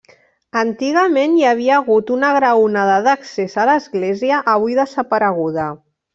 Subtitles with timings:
[0.59, 5.69] Antigament hi havia hagut una graonada d'accés a l'església avui desapareguda.